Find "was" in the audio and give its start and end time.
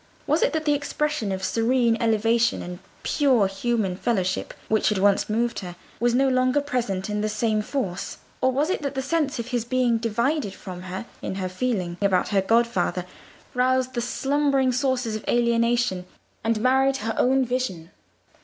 0.25-0.41, 5.99-6.15, 8.51-8.71